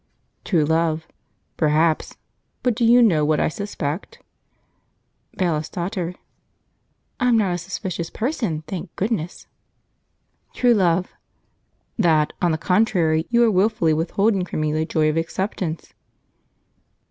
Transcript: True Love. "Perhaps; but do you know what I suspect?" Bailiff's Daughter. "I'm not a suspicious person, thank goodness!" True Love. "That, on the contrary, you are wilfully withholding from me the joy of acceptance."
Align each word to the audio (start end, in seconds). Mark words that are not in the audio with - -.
True 0.43 0.65
Love. 0.65 1.07
"Perhaps; 1.57 2.17
but 2.63 2.73
do 2.73 2.83
you 2.83 3.03
know 3.03 3.23
what 3.23 3.39
I 3.39 3.49
suspect?" 3.49 4.17
Bailiff's 5.37 5.69
Daughter. 5.69 6.15
"I'm 7.19 7.37
not 7.37 7.53
a 7.53 7.57
suspicious 7.59 8.09
person, 8.09 8.63
thank 8.65 8.95
goodness!" 8.95 9.45
True 10.55 10.73
Love. 10.73 11.11
"That, 11.99 12.33
on 12.41 12.51
the 12.51 12.57
contrary, 12.57 13.27
you 13.29 13.43
are 13.43 13.51
wilfully 13.51 13.93
withholding 13.93 14.43
from 14.45 14.61
me 14.61 14.73
the 14.73 14.87
joy 14.87 15.07
of 15.07 15.17
acceptance." 15.17 15.93